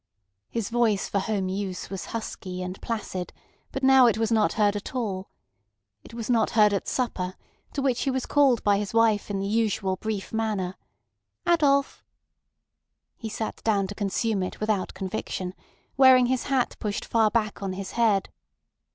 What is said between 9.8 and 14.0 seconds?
brief manner: "Adolf." He sat down to